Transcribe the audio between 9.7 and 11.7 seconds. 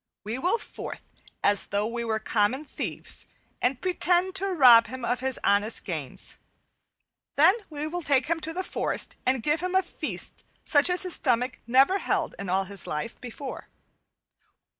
a feast such as his stomach